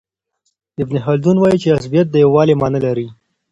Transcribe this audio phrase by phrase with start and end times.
[0.81, 3.07] ابن خلدون وايي چي عصبیت د یووالي معنی لري.